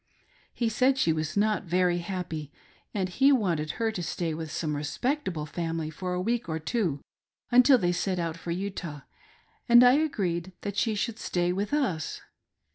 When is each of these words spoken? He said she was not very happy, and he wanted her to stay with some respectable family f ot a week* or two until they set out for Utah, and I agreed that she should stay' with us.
He 0.51 0.67
said 0.67 0.97
she 0.97 1.13
was 1.13 1.37
not 1.37 1.65
very 1.65 1.99
happy, 1.99 2.51
and 2.91 3.07
he 3.07 3.31
wanted 3.31 3.73
her 3.73 3.91
to 3.91 4.01
stay 4.01 4.33
with 4.33 4.49
some 4.51 4.75
respectable 4.75 5.45
family 5.45 5.89
f 5.89 6.01
ot 6.01 6.13
a 6.15 6.19
week* 6.19 6.49
or 6.49 6.57
two 6.57 7.01
until 7.51 7.77
they 7.77 7.91
set 7.91 8.17
out 8.17 8.35
for 8.35 8.49
Utah, 8.49 9.01
and 9.69 9.83
I 9.83 9.93
agreed 9.93 10.53
that 10.61 10.75
she 10.75 10.95
should 10.95 11.19
stay' 11.19 11.53
with 11.53 11.71
us. 11.71 12.19